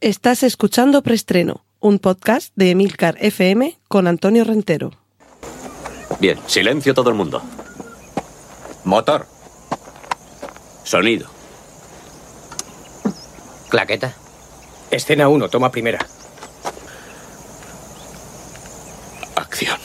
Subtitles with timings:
[0.00, 4.90] Estás escuchando Preestreno, un podcast de Emilcar FM con Antonio Rentero.
[6.20, 7.42] Bien, silencio todo el mundo.
[8.84, 9.26] Motor.
[10.82, 11.30] Sonido.
[13.70, 14.14] Claqueta.
[14.90, 16.04] Escena 1, toma primera.
[19.36, 19.78] Acción.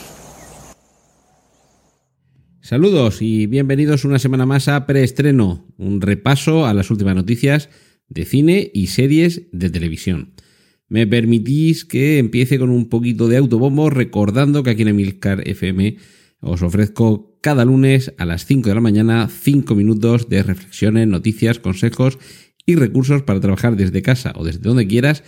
[2.60, 7.70] Saludos y bienvenidos una semana más a Preestreno, un repaso a las últimas noticias
[8.10, 10.34] de cine y series de televisión.
[10.88, 15.98] Me permitís que empiece con un poquito de autobombo recordando que aquí en Emilcar FM
[16.42, 21.60] os ofrezco cada lunes a las 5 de la mañana 5 minutos de reflexiones, noticias,
[21.60, 22.18] consejos
[22.66, 25.24] y recursos para trabajar desde casa o desde donde quieras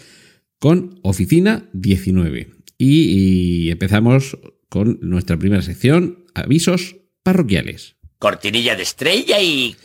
[0.60, 2.50] con Oficina 19.
[2.78, 4.38] Y, y empezamos
[4.70, 7.96] con nuestra primera sección, avisos parroquiales.
[8.18, 9.76] Cortinilla de estrella y...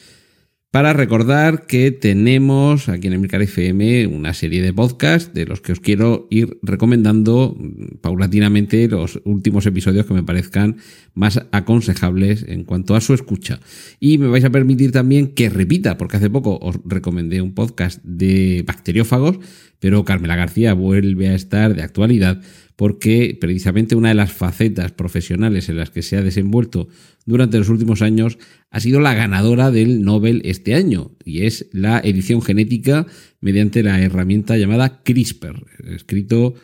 [0.77, 5.73] Para recordar que tenemos aquí en Emilcar FM una serie de podcasts de los que
[5.73, 7.57] os quiero ir recomendando
[8.03, 10.77] paulatinamente los últimos episodios que me parezcan
[11.15, 13.59] más aconsejables en cuanto a su escucha.
[14.01, 18.05] Y me vais a permitir también que repita, porque hace poco os recomendé un podcast
[18.05, 19.39] de bacteriófagos,
[19.81, 22.41] pero Carmela García vuelve a estar de actualidad
[22.77, 26.89] porque precisamente una de las facetas profesionales en las que se ha desenvuelto
[27.25, 28.39] durante los últimos años
[28.71, 33.07] ha sido la ganadora del Nobel este año, y es la edición genética
[33.41, 36.55] mediante la herramienta llamada CRISPR, escrito,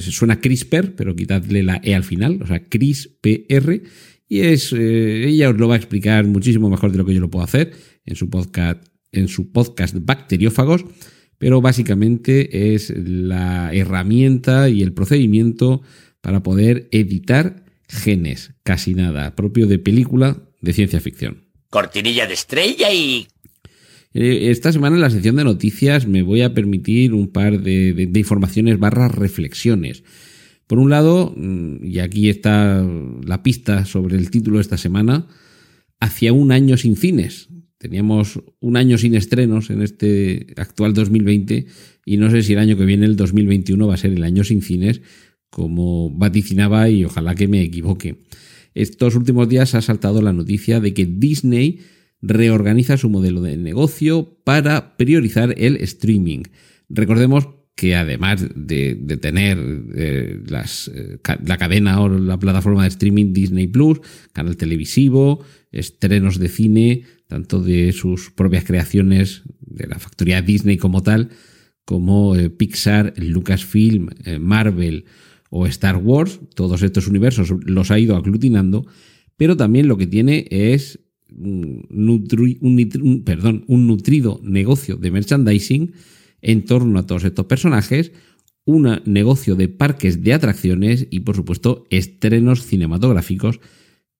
[0.00, 3.82] suena CRISPR, pero quitadle la E al final, o sea, CRISPR,
[4.28, 7.20] y es, eh, ella os lo va a explicar muchísimo mejor de lo que yo
[7.20, 7.72] lo puedo hacer
[8.04, 10.84] en su podcast, en su podcast Bacteriófagos,
[11.38, 15.82] pero básicamente es la herramienta y el procedimiento
[16.20, 21.44] para poder editar genes, casi nada, propio de película de ciencia ficción.
[21.70, 23.26] Cortinilla de estrella y...
[24.14, 27.92] Eh, esta semana en la sección de noticias me voy a permitir un par de,
[27.92, 30.04] de, de informaciones barras reflexiones.
[30.66, 32.86] Por un lado, mm, y aquí está
[33.24, 35.26] la pista sobre el título de esta semana,
[36.00, 37.48] hacia un año sin cines.
[37.84, 41.66] Teníamos un año sin estrenos en este actual 2020
[42.06, 44.42] y no sé si el año que viene, el 2021, va a ser el año
[44.42, 45.02] sin cines,
[45.50, 48.20] como vaticinaba y ojalá que me equivoque.
[48.72, 51.80] Estos últimos días ha saltado la noticia de que Disney
[52.22, 56.44] reorganiza su modelo de negocio para priorizar el streaming.
[56.88, 59.58] Recordemos que además de, de tener
[59.96, 64.00] eh, las, eh, la cadena o la plataforma de streaming Disney Plus,
[64.32, 71.02] canal televisivo, estrenos de cine, tanto de sus propias creaciones, de la factoría Disney como
[71.02, 71.30] tal,
[71.84, 74.08] como eh, Pixar, Lucasfilm,
[74.40, 75.06] Marvel
[75.50, 78.86] o Star Wars, todos estos universos los ha ido aglutinando,
[79.36, 81.00] pero también lo que tiene es
[81.36, 85.92] un, perdón, un nutrido negocio de merchandising
[86.44, 88.12] en torno a todos estos personajes,
[88.64, 93.60] un negocio de parques de atracciones y por supuesto estrenos cinematográficos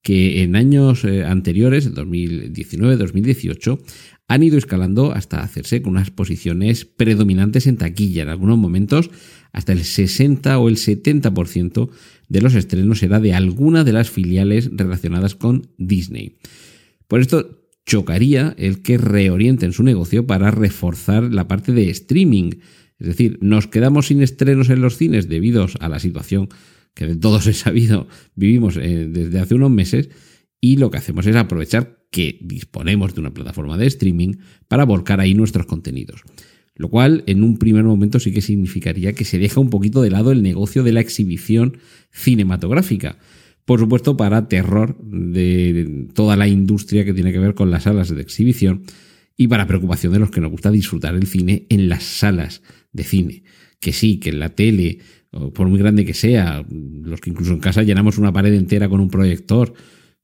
[0.03, 3.81] que en años eh, anteriores, 2019-2018,
[4.29, 8.23] han ido escalando hasta hacerse con unas posiciones predominantes en taquilla.
[8.23, 9.11] En algunos momentos,
[9.53, 11.89] hasta el 60 o el 70%
[12.29, 16.37] de los estrenos era de alguna de las filiales relacionadas con Disney.
[17.09, 22.53] Por esto chocaría el que reorienten su negocio para reforzar la parte de streaming.
[22.99, 26.49] Es decir, nos quedamos sin estrenos en los cines debido a la situación
[26.95, 30.09] que de todos he sabido vivimos eh, desde hace unos meses
[30.61, 34.34] y lo que hacemos es aprovechar que disponemos de una plataforma de streaming
[34.69, 36.22] para volcar ahí nuestros contenidos.
[36.77, 40.11] Lo cual en un primer momento sí que significaría que se deja un poquito de
[40.11, 41.78] lado el negocio de la exhibición
[42.11, 43.19] cinematográfica.
[43.65, 48.15] Por supuesto, para terror de toda la industria que tiene que ver con las salas
[48.15, 48.83] de exhibición
[49.37, 53.05] y para preocupación de los que nos gusta disfrutar el cine en las salas de
[53.05, 53.43] cine.
[53.81, 54.99] Que sí, que en la tele,
[55.55, 59.01] por muy grande que sea, los que incluso en casa llenamos una pared entera con
[59.01, 59.75] un proyector,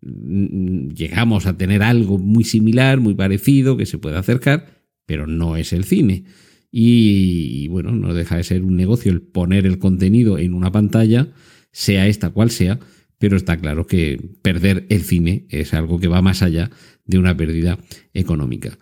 [0.02, 5.72] llegamos a tener algo muy similar, muy parecido, que se puede acercar, pero no es
[5.72, 6.24] el cine.
[6.70, 11.32] Y, bueno, no deja de ser un negocio el poner el contenido en una pantalla,
[11.72, 12.78] sea esta cual sea,
[13.20, 16.70] pero está claro que perder el cine es algo que va más allá
[17.04, 17.78] de una pérdida
[18.14, 18.78] económica.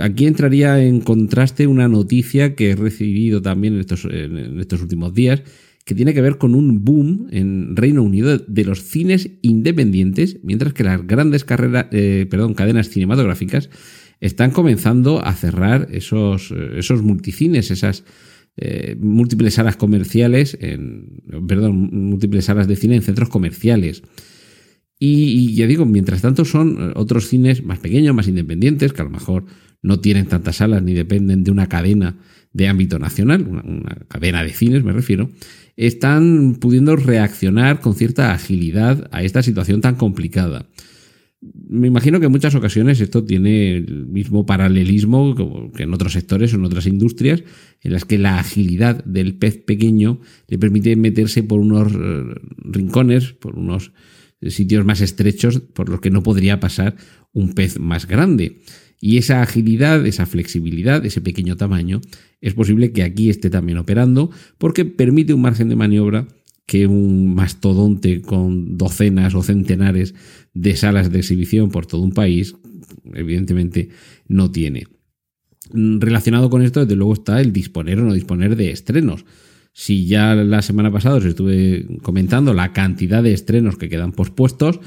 [0.00, 5.44] Aquí entraría en contraste una noticia que he recibido también en estos, últimos días,
[5.84, 10.72] que tiene que ver con un boom en Reino Unido de los cines independientes, mientras
[10.72, 13.70] que las grandes carreras, eh, perdón, cadenas cinematográficas
[14.20, 18.02] están comenzando a cerrar esos, esos multicines, esas
[18.60, 24.02] eh, múltiples salas comerciales, en, perdón, múltiples salas de cine en centros comerciales.
[24.98, 29.10] Y, ya digo, mientras tanto son otros cines más pequeños, más independientes, que a lo
[29.10, 29.44] mejor
[29.80, 32.16] no tienen tantas salas ni dependen de una cadena
[32.52, 35.30] de ámbito nacional, una cadena de cines me refiero,
[35.76, 40.66] están pudiendo reaccionar con cierta agilidad a esta situación tan complicada.
[41.40, 46.52] Me imagino que en muchas ocasiones esto tiene el mismo paralelismo que en otros sectores
[46.52, 47.44] o en otras industrias,
[47.80, 52.24] en las que la agilidad del pez pequeño le permite meterse por unos eh,
[52.64, 53.92] rincones, por unos
[54.42, 56.96] sitios más estrechos por los que no podría pasar
[57.32, 58.60] un pez más grande.
[59.00, 62.00] Y esa agilidad, esa flexibilidad, ese pequeño tamaño,
[62.40, 66.26] es posible que aquí esté también operando porque permite un margen de maniobra
[66.68, 70.14] que un mastodonte con docenas o centenares
[70.52, 72.56] de salas de exhibición por todo un país,
[73.14, 73.88] evidentemente,
[74.28, 74.86] no tiene.
[75.72, 79.24] Relacionado con esto, desde luego, está el disponer o no disponer de estrenos.
[79.72, 84.78] Si ya la semana pasada os estuve comentando la cantidad de estrenos que quedan pospuestos,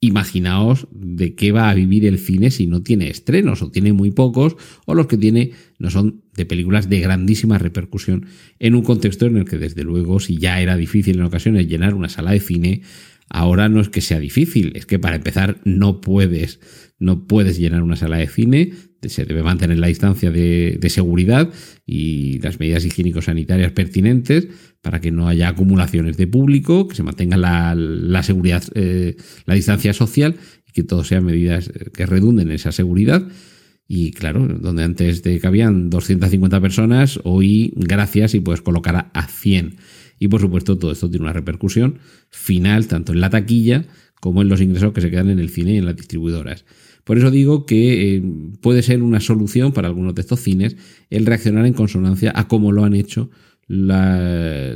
[0.00, 4.10] imaginaos de qué va a vivir el cine si no tiene estrenos o tiene muy
[4.10, 4.56] pocos
[4.86, 8.24] o los que tiene no son de películas de grandísima repercusión
[8.58, 11.92] en un contexto en el que desde luego si ya era difícil en ocasiones llenar
[11.92, 12.80] una sala de cine,
[13.28, 16.60] ahora no es que sea difícil, es que para empezar no puedes,
[16.98, 21.50] no puedes llenar una sala de cine, se debe mantener la distancia de, seguridad
[21.86, 24.48] y las medidas higiénico-sanitarias pertinentes
[24.80, 29.92] para que no haya acumulaciones de público, que se mantenga la, seguridad, eh, la distancia
[29.92, 30.36] social
[30.66, 33.22] y que todo sean medidas eh, que redunden en esa seguridad.
[33.90, 39.76] Y claro, donde antes te cabían 250 personas, hoy gracias y puedes colocar a 100.
[40.18, 41.98] Y por supuesto todo esto tiene una repercusión
[42.28, 43.86] final tanto en la taquilla
[44.20, 46.66] como en los ingresos que se quedan en el cine y en las distribuidoras.
[47.04, 48.22] Por eso digo que eh,
[48.60, 50.76] puede ser una solución para algunos de estos cines
[51.08, 53.30] el reaccionar en consonancia a cómo lo han hecho
[53.68, 54.74] las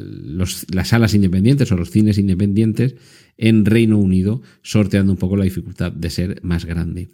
[0.85, 2.95] salas independientes o los cines independientes
[3.39, 7.09] en Reino Unido, sorteando un poco la dificultad de ser más grande.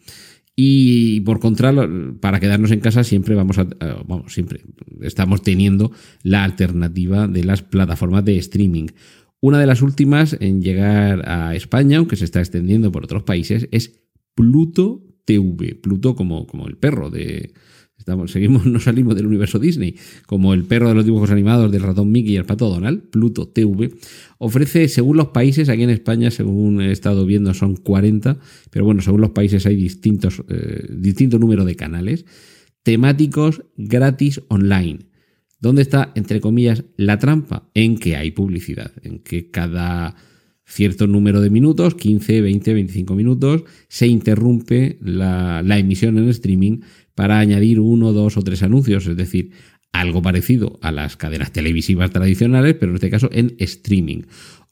[0.61, 1.73] Y por contra,
[2.19, 3.69] para quedarnos en casa siempre vamos a,
[4.09, 4.63] vamos, siempre
[5.03, 5.93] estamos teniendo
[6.25, 8.89] la alternativa de las plataformas de streaming.
[9.39, 13.69] Una de las últimas en llegar a España, aunque se está extendiendo por otros países,
[13.71, 14.01] es
[14.35, 15.77] Pluto TV.
[15.77, 17.53] Pluto como, como el perro de...
[18.27, 19.97] Seguimos, no salimos del universo Disney,
[20.27, 23.49] como el perro de los dibujos animados del ratón Mickey y el pato Donald, Pluto
[23.49, 23.93] TV,
[24.39, 28.39] ofrece, según los países, aquí en España, según he estado viendo, son 40,
[28.71, 32.25] pero bueno, según los países hay distintos, eh, distinto número de canales,
[32.83, 35.01] temáticos gratis online.
[35.61, 37.69] ¿Dónde está, entre comillas, la trampa?
[37.75, 40.15] En que hay publicidad, en que cada
[40.69, 46.81] cierto número de minutos, 15, 20, 25 minutos, se interrumpe la, emisión en streaming
[47.19, 49.51] para añadir uno, dos o tres anuncios, es decir,
[49.91, 54.23] algo parecido a las cadenas televisivas tradicionales, pero en este caso en streaming.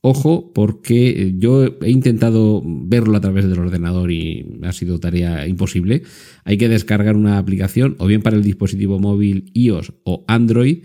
[0.00, 6.04] Ojo, porque yo he intentado verlo a través del ordenador y ha sido tarea imposible.
[6.44, 10.84] Hay que descargar una aplicación o bien para el dispositivo móvil iOS o Android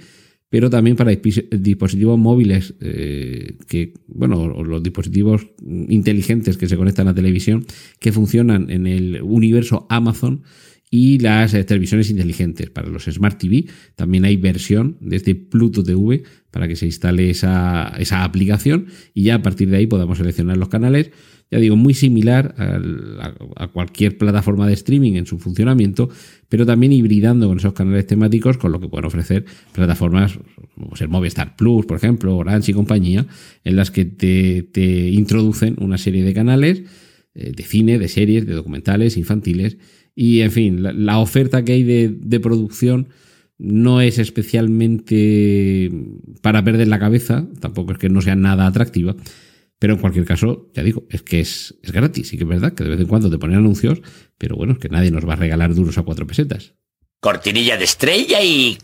[0.49, 7.11] pero también para dispositivos móviles eh, que, bueno, los dispositivos inteligentes que se conectan a
[7.11, 7.65] la televisión,
[7.99, 10.41] que funcionan en el universo Amazon
[10.91, 12.69] y las eh, televisiones inteligentes.
[12.69, 13.65] Para los Smart TV
[13.95, 16.21] también hay versión de este Pluto TV
[16.51, 18.85] para que se instale esa, esa aplicación
[19.15, 21.09] y ya a partir de ahí podamos seleccionar los canales
[21.51, 26.09] ya digo, muy similar a, cualquier plataforma de streaming en su funcionamiento,
[26.47, 29.43] pero también hibridando con esos canales temáticos con lo que pueden ofrecer
[29.73, 30.39] plataformas
[30.73, 33.27] como el Movistar Plus, por ejemplo, Orange y compañía,
[33.65, 36.83] en las que te, introducen una serie de canales
[37.35, 39.77] eh, de cine, de series, de documentales, infantiles,
[40.15, 43.09] y en fin, la, oferta que hay de producción
[43.61, 45.91] no es especialmente
[46.41, 49.15] para perder la cabeza, tampoco es que no sea nada atractiva,
[49.77, 52.33] pero en cualquier caso, ya digo, es que es, gratis.
[52.33, 54.01] Y que es verdad que de vez en cuando te ponen anuncios,
[54.37, 56.73] pero bueno, es que nadie nos va a regalar duros a cuatro pesetas.
[57.19, 58.77] Cortinilla de estrella y...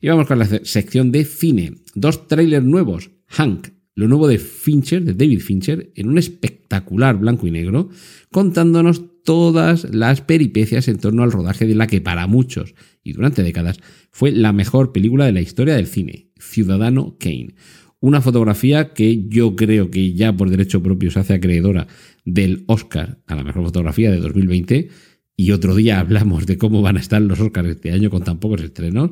[0.00, 1.74] Y vamos con la sección de cine.
[1.94, 3.10] Dos trailers nuevos.
[3.26, 7.90] Hank, lo nuevo de Fincher, de David Fincher, en un espectacular blanco y negro,
[8.30, 13.42] contándonos todas las peripecias en torno al rodaje de la que para muchos y durante
[13.42, 13.80] décadas
[14.10, 17.54] fue la mejor película de la historia del cine, Ciudadano Kane
[18.00, 21.86] una fotografía que yo creo que ya por derecho propio se hace acreedora
[22.24, 24.88] del Oscar a la mejor fotografía de 2020.
[25.36, 28.40] Y otro día hablamos de cómo van a estar los Oscars este año con tan
[28.40, 29.10] pocos estrenos.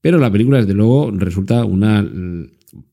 [0.00, 2.08] Pero la película, desde luego, resulta una,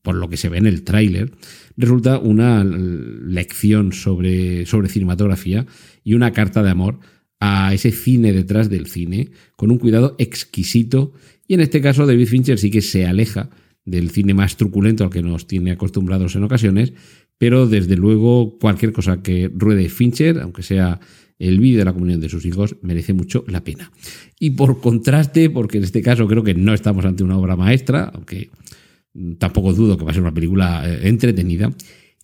[0.02, 1.32] por lo que se ve en el tráiler,
[1.76, 5.66] resulta una lección sobre, sobre cinematografía
[6.04, 6.98] y una carta de amor
[7.40, 11.12] a ese cine detrás del cine, con un cuidado exquisito.
[11.46, 13.50] Y en este caso, David Fincher sí que se aleja
[13.84, 16.92] del cine más truculento al que nos tiene acostumbrados en ocasiones,
[17.38, 21.00] pero desde luego cualquier cosa que ruede Fincher, aunque sea
[21.38, 23.92] el vídeo de la comunión de sus hijos, merece mucho la pena.
[24.40, 28.10] Y por contraste, porque en este caso creo que no estamos ante una obra maestra,
[28.12, 28.50] aunque
[29.38, 31.72] tampoco dudo que va a ser una película eh, entretenida,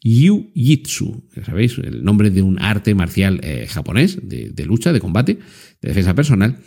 [0.04, 5.38] Yu Jitsu, sabéis, el nombre de un arte marcial eh, japonés de, lucha, de combate,
[5.80, 6.58] de defensa personal,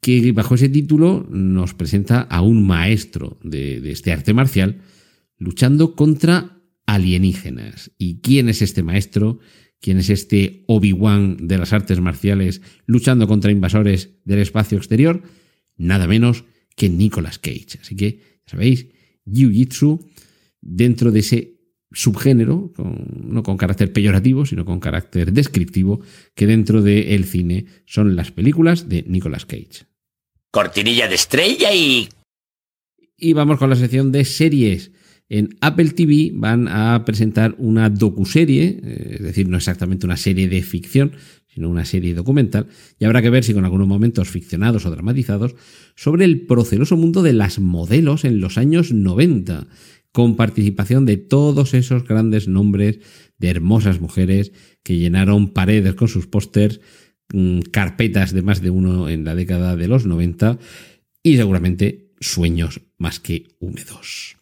[0.00, 4.80] que bajo ese título nos presenta a un maestro de, este arte marcial
[5.38, 7.90] luchando contra alienígenas.
[7.98, 9.40] ¿Y quién es este maestro?
[9.80, 15.22] ¿Quién es este Obi-Wan de las artes marciales luchando contra invasores del espacio exterior?
[15.76, 16.44] Nada menos
[16.76, 17.78] que Nicolas Cage.
[17.80, 18.86] Así que, sabéis,
[19.26, 20.00] Jiu-Jitsu
[20.60, 21.52] dentro de ese
[21.92, 26.00] subgénero, no con carácter peyorativo, sino con carácter descriptivo,
[26.34, 29.86] que dentro del cine son las películas de Nicolas Cage.
[30.50, 32.08] Cortinilla de estrella y...
[33.16, 34.90] Y vamos con la sección de series.
[35.28, 40.48] En Apple TV van a presentar una docuserie, eh, es decir, no exactamente una serie
[40.48, 41.12] de ficción,
[41.54, 42.66] sino una serie documental,
[42.98, 45.54] y habrá que ver si con algunos momentos ficcionados o dramatizados,
[45.94, 49.66] sobre el proceloso mundo de las modelos en los años 90
[50.12, 53.00] con participación de todos esos grandes nombres
[53.38, 56.80] de hermosas mujeres que llenaron paredes con sus pósters,
[57.32, 60.58] mm, carpetas de más de uno en la década de los 90
[61.22, 64.41] y seguramente sueños más que húmedos.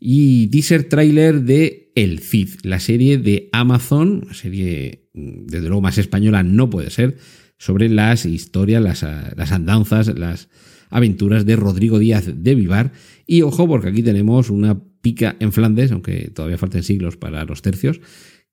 [0.00, 5.98] Y teaser trailer de El Cid, la serie de Amazon, serie mm, desde luego más
[5.98, 7.16] española no puede ser,
[7.58, 10.48] sobre las historias, las, las andanzas, las
[10.90, 12.92] aventuras de Rodrigo Díaz de Vivar.
[13.26, 17.62] Y ojo, porque aquí tenemos una pica en Flandes, aunque todavía falten siglos para los
[17.62, 18.00] tercios,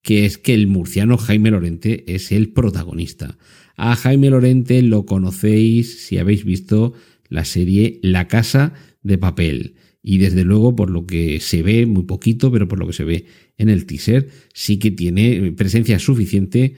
[0.02, 3.38] que es que el murciano Jaime Lorente es el protagonista.
[3.76, 6.94] A Jaime Lorente lo conocéis si habéis visto
[7.30, 9.76] la serie La Casa de Papel.
[10.08, 13.04] Y desde luego, por lo que se ve, muy poquito, pero por lo que se
[13.04, 13.26] ve
[13.58, 16.76] en el teaser, sí que tiene presencia suficiente,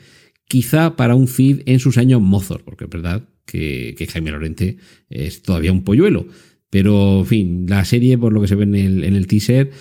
[0.48, 4.78] quizá para un feed en sus años mozos, porque es verdad que, que Jaime Lorente
[5.10, 6.28] es todavía un polluelo.
[6.70, 9.72] Pero, en fin, la serie, por lo que se ve en el, en el teaser,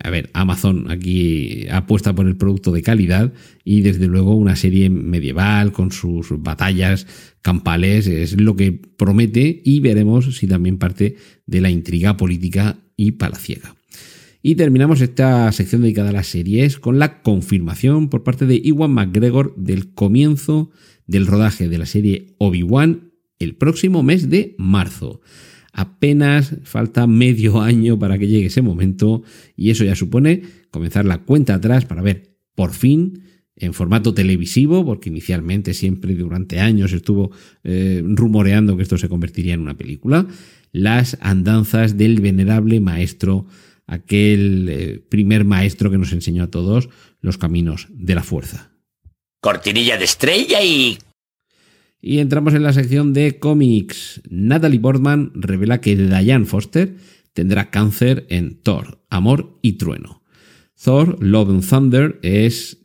[0.00, 3.32] a ver, Amazon aquí apuesta por el producto de calidad
[3.64, 7.06] y desde luego una serie medieval con sus batallas
[7.42, 13.12] campales es lo que promete y veremos si también parte de la intriga política y
[13.12, 13.74] palaciega.
[14.42, 18.90] Y terminamos esta sección dedicada a las series con la confirmación por parte de Iwan
[18.92, 20.70] McGregor del comienzo
[21.06, 25.20] del rodaje de la serie Obi-Wan el próximo mes de marzo.
[25.72, 29.22] Apenas falta medio año para que llegue ese momento
[29.56, 33.22] y eso ya supone comenzar la cuenta atrás para ver por fin
[33.56, 37.30] en formato televisivo, porque inicialmente siempre durante años estuvo
[37.64, 40.26] eh, rumoreando que esto se convertiría en una película,
[40.72, 43.46] las andanzas del venerable maestro,
[43.86, 46.88] aquel eh, primer maestro que nos enseñó a todos
[47.20, 48.72] los caminos de la fuerza.
[49.40, 50.98] Cortinilla de estrella y
[52.02, 54.20] y entramos en la sección de cómics.
[54.28, 56.96] Natalie Portman revela que Diane Foster
[57.32, 60.22] tendrá cáncer en Thor, Amor y Trueno.
[60.82, 62.78] Thor, Love and Thunder es,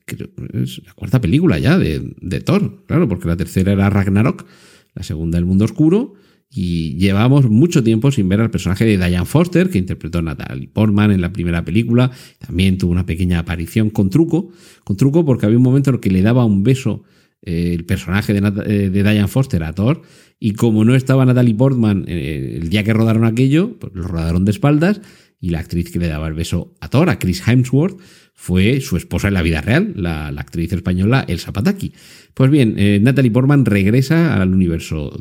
[0.85, 4.45] la cuarta película ya de, Thor, claro, porque la tercera era Ragnarok,
[4.93, 6.13] la segunda El Mundo Oscuro,
[6.49, 11.11] y llevamos mucho tiempo sin ver al personaje de Diane Foster, que interpretó Natalie Portman
[11.11, 12.11] en la primera película.
[12.37, 14.51] También tuvo una pequeña aparición con truco,
[14.83, 17.03] con truco porque había un momento en el que le daba un beso
[17.41, 20.01] el personaje de, eh, de, Diane Foster a Thor,
[20.39, 24.45] y como no estaba Natalie Portman eh, el día que rodaron aquello, pues lo rodaron
[24.45, 25.01] de espaldas,
[25.39, 27.99] y la actriz que le daba el beso a Thor, a Chris Hemsworth,
[28.33, 31.93] fue su esposa en la vida real, la, actriz española Elsa Pataki.
[32.33, 35.11] Pues bien, Natalie Portman regresa al universo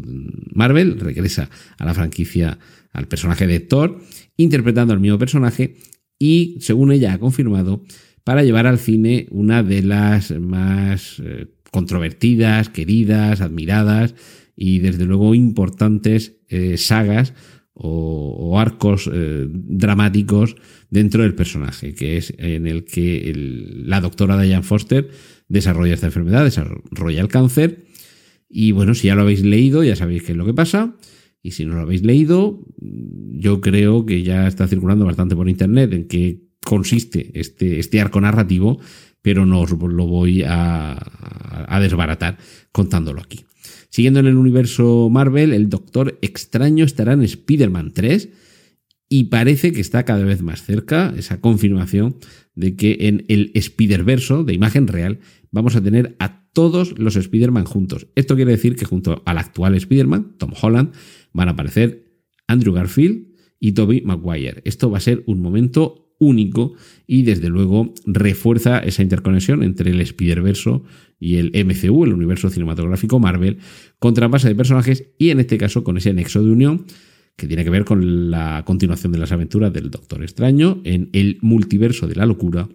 [0.52, 2.58] Marvel, regresa a la franquicia,
[2.92, 4.00] al personaje de Thor,
[4.37, 5.76] interpretando al mismo personaje
[6.18, 7.82] y, según ella ha confirmado,
[8.25, 11.23] para llevar al cine una de las más
[11.76, 14.14] controvertidas, queridas, admiradas
[14.56, 17.35] y desde luego importantes eh, sagas
[17.75, 20.56] o, arcos eh, dramáticos
[20.88, 23.30] dentro del personaje, que es en el que
[23.85, 25.11] la doctora Diane Foster
[25.49, 27.85] desarrolla esta enfermedad, desarrolla el cáncer.
[28.49, 30.97] Y bueno, si ya lo habéis leído, ya sabéis qué es lo que pasa.
[31.42, 35.92] Y si no lo habéis leído, yo creo que ya está circulando bastante por internet
[35.92, 38.80] en qué consiste este, este arco narrativo
[39.26, 40.97] pero no os lo voy a,
[41.80, 42.38] desbaratar
[42.71, 43.45] contándolo aquí.
[43.90, 48.28] Siguiendo en el universo Marvel, el Doctor Extraño estará en Spider-Man 3
[49.09, 52.18] y parece que está cada vez más cerca esa confirmación
[52.54, 55.18] de que en el Spider-Verso de imagen real
[55.50, 58.06] vamos a tener a todos los Spider-Man juntos.
[58.14, 60.92] Esto quiere decir que junto al actual Spider-Man, Tom Holland,
[61.33, 63.26] van a aparecer Andrew Garfield
[63.59, 64.62] y Tobey Maguire.
[64.64, 66.75] Esto va a ser un momento único
[67.06, 70.80] y desde luego refuerza esa interconexión entre el Spider-Verse
[71.18, 73.58] y el MCU, el universo cinematográfico Marvel,
[73.99, 76.87] con base de personajes y en este caso con ese nexo de unión
[77.37, 81.38] que tiene que ver con la continuación de las aventuras del Doctor Extraño en el
[81.42, 82.68] multiverso de la locura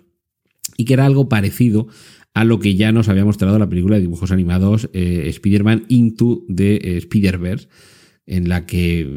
[0.77, 1.88] y que era algo parecido
[2.33, 6.45] a lo que ya nos había mostrado la película de dibujos animados eh, Spider-Man Into
[6.53, 7.67] the eh, Spider-Verse,
[8.32, 9.08] en la que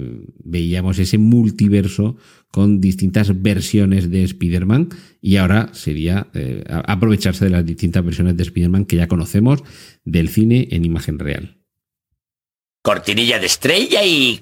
[0.43, 2.17] veíamos ese multiverso
[2.51, 4.89] con distintas versiones de Spider-Man
[5.21, 9.63] y ahora sería eh, aprovecharse de las distintas versiones de Spider-Man que ya conocemos
[10.05, 11.59] del cine en imagen real.
[12.83, 14.41] Cortinilla de estrella y...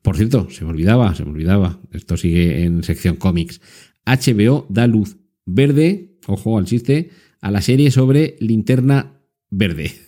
[0.00, 3.60] Por cierto, se me olvidaba, se me olvidaba, esto sigue en sección cómics.
[4.04, 9.20] HBO da luz verde, ojo al chiste, a la serie sobre linterna
[9.50, 10.05] verde.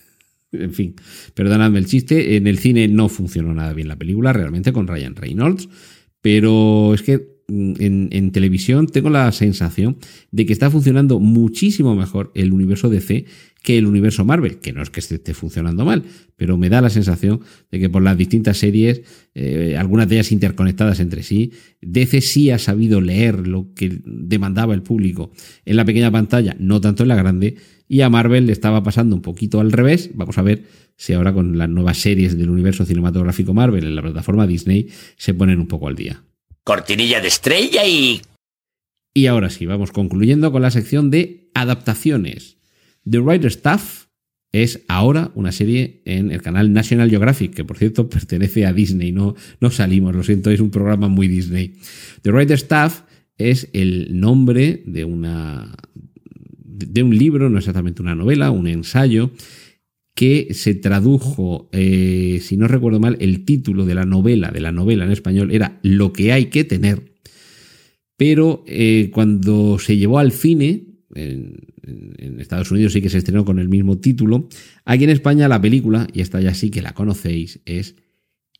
[0.51, 0.95] En fin,
[1.35, 5.15] perdonadme el chiste, en el cine no funcionó nada bien la película, realmente con Ryan
[5.15, 5.69] Reynolds,
[6.21, 9.97] pero es que mm, en, televisión tengo la sensación
[10.31, 13.25] de que está funcionando muchísimo mejor el universo DC
[13.61, 16.03] que el universo Marvel, que no es que esté funcionando mal,
[16.37, 19.01] pero me da la sensación de que por las distintas series,
[19.35, 21.51] eh, algunas de ellas interconectadas entre sí,
[21.81, 25.31] DC sí ha sabido leer lo que demandaba el público
[25.65, 27.57] en la pequeña pantalla, no tanto en la grande,
[27.91, 30.11] y a Marvel le estaba pasando un poquito al revés.
[30.13, 30.63] Vamos a ver
[30.95, 35.33] si ahora con las nuevas series del universo cinematográfico Marvel en la plataforma Disney se
[35.33, 36.23] ponen un poco al día.
[36.63, 38.21] Cortinilla de estrella y...
[39.11, 42.57] Y ahora sí, vamos concluyendo con la sección de adaptaciones.
[43.09, 44.05] The Writer Stuff
[44.51, 49.11] es ahora una serie en el canal National Geographic, que por cierto pertenece a Disney,
[49.11, 51.73] no, no salimos, lo siento, es un programa muy Disney.
[52.21, 53.01] The Writer Stuff
[53.39, 55.73] es el nombre de una
[56.87, 59.31] de un libro, no exactamente una novela, un ensayo,
[60.15, 64.71] que se tradujo, eh, si no recuerdo mal, el título de la novela, de la
[64.71, 67.13] novela en español, era Lo que hay que tener.
[68.17, 71.69] Pero eh, cuando se llevó al cine, en,
[72.39, 74.49] Estados Unidos sí que se estrenó con el mismo título.
[74.85, 77.95] Aquí en España la película, y esta ya sí que la conocéis, es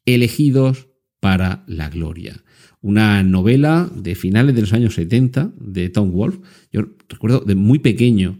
[0.05, 0.87] Elegidos
[1.19, 2.43] para la Gloria.
[2.81, 6.39] Una novela de finales de los años 70 de Tom Wolfe.
[6.71, 8.39] Yo recuerdo de muy pequeño,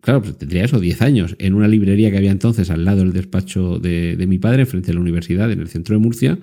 [0.00, 3.12] claro, pues tendría eso, 10 años, en una librería que había entonces al lado del
[3.12, 6.38] despacho de, mi padre, frente a la universidad, en el centro de Murcia,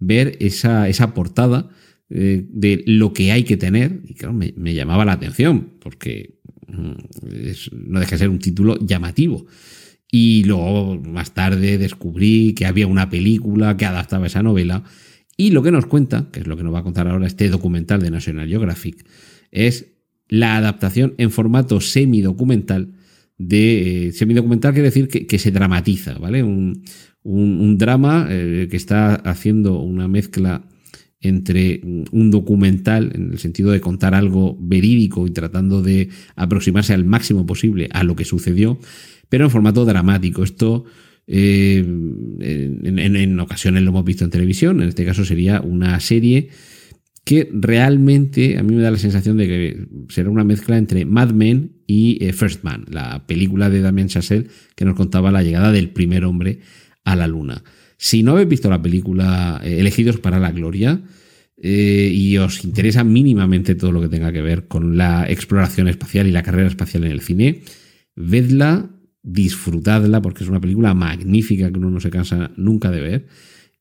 [0.00, 1.70] ver esa, esa portada
[2.10, 4.00] eh, de lo que hay que tener.
[4.08, 6.42] Y claro, me, me llamaba la atención, porque
[6.72, 9.46] no deja de ser un título llamativo.
[10.10, 14.84] Y luego más tarde descubrí que había una película que adaptaba esa novela.
[15.36, 17.48] Y lo que nos cuenta, que es lo que nos va a contar ahora este
[17.48, 19.04] documental de National Geographic,
[19.50, 19.86] es
[20.28, 22.94] la adaptación en formato semidocumental
[23.38, 24.08] de...
[24.08, 26.42] Eh, semidocumental quiere decir que, se dramatiza, ¿vale?
[26.42, 26.82] Un,
[27.78, 30.64] drama eh, que está haciendo una mezcla
[31.20, 37.04] entre un documental, en el sentido de contar algo verídico y tratando de aproximarse al
[37.04, 38.78] máximo posible a lo que sucedió,
[39.28, 40.42] pero en formato dramático.
[40.42, 40.84] Esto
[41.26, 46.48] eh, en, ocasiones lo hemos visto en televisión, en este caso sería una serie
[47.24, 51.30] que realmente a mí me da la sensación de que será una mezcla entre Mad
[51.30, 55.70] Men y eh, First Man, la película de Damien Chazelle que nos contaba la llegada
[55.70, 56.58] del primer hombre
[57.04, 57.62] a la luna.
[57.96, 61.00] Si no habéis visto la película eh, Elegidos para la Gloria
[61.64, 66.32] y os interesa mínimamente todo lo que tenga que ver con la exploración espacial y
[66.32, 67.60] la carrera espacial en el cine,
[68.16, 68.90] vedla,
[69.22, 73.26] disfrutadla, porque es una película magnífica que uno no se cansa nunca de ver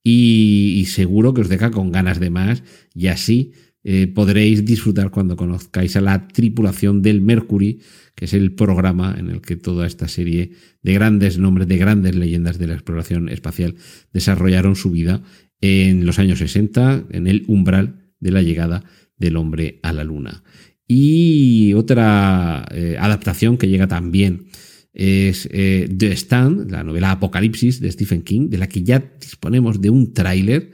[0.03, 3.51] y, seguro que os deja con ganas de más y así
[3.83, 7.79] eh, podréis disfrutar cuando conozcáis a la tripulación del Mercury,
[8.15, 10.51] que es el programa en el que toda esta serie
[10.83, 13.75] de grandes nombres, de grandes leyendas de la exploración espacial
[14.13, 15.23] desarrollaron su vida
[15.61, 18.83] en los años 60, en el umbral de la llegada
[19.17, 20.43] del hombre a la luna.
[20.87, 24.47] Y otra eh, adaptación que llega también
[24.93, 29.81] es eh, The Stand, la novela Apocalipsis de Stephen King, de la que ya disponemos
[29.81, 30.71] de un tráiler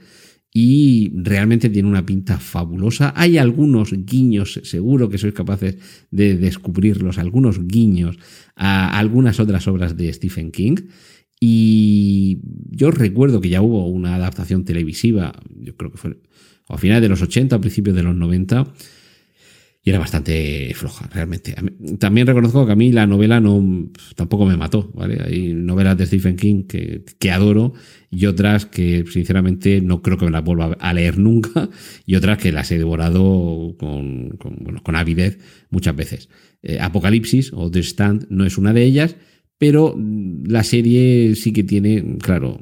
[0.52, 3.12] y realmente tiene una pinta fabulosa.
[3.16, 5.76] Hay algunos guiños, seguro que sois capaces
[6.10, 8.18] de descubrirlos, algunos guiños
[8.56, 10.76] a algunas otras obras de Stephen King.
[11.40, 16.18] Y yo recuerdo que ya hubo una adaptación televisiva, yo creo que fue
[16.68, 18.72] a finales de los 80, a principios de los 90,
[19.88, 21.54] era bastante floja, realmente.
[21.98, 25.22] También reconozco que a mí la novela no tampoco me mató, ¿vale?
[25.24, 27.74] Hay novelas de Stephen King que, que adoro
[28.10, 31.68] y otras que sinceramente no creo que me las vuelva a leer nunca
[32.06, 34.30] y otras que las he devorado con,
[34.82, 35.38] con avidez
[35.70, 36.28] muchas veces.
[36.62, 39.16] Eh, Apocalipsis o The Stand no es una de ellas,
[39.58, 39.96] pero
[40.44, 42.60] la serie sí que tiene, claro,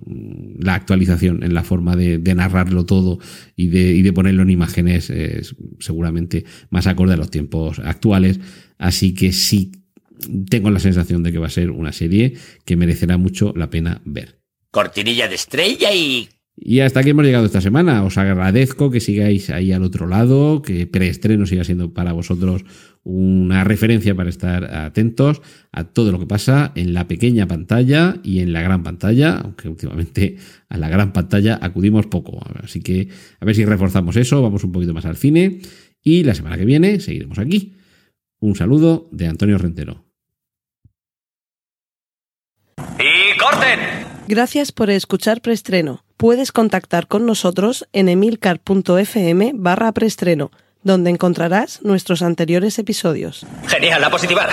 [0.58, 3.18] la actualización en la forma de, narrarlo todo
[3.54, 8.40] y de, de, ponerlo en imágenes es seguramente más acorde a los tiempos actuales,
[8.78, 9.72] así que sí
[10.48, 14.00] tengo la sensación de que va a ser una serie que merecerá mucho la pena
[14.04, 14.40] ver.
[14.70, 16.28] Cortinilla de estrella y
[16.58, 18.02] y hasta aquí hemos llegado esta semana.
[18.02, 22.64] Os agradezco que sigáis ahí al otro lado, que preestreno siga siendo para vosotros
[23.04, 28.40] una referencia para estar atentos a todo lo que pasa en la pequeña pantalla y
[28.40, 30.38] en la gran pantalla, aunque últimamente
[30.68, 32.40] a la gran pantalla acudimos poco.
[32.62, 35.60] Así que a ver si reforzamos eso, vamos un poquito más al cine
[36.02, 37.74] y la semana que viene seguiremos aquí.
[38.40, 40.06] Un saludo de Antonio Rentero.
[42.98, 43.78] ¡Y corten!
[44.26, 50.50] Gracias por escuchar Preestreno puedes contactar con nosotros en emilcar.fm barra preestreno,
[50.82, 53.46] donde encontrarás nuestros anteriores episodios.
[53.66, 54.48] Genial, la positiva.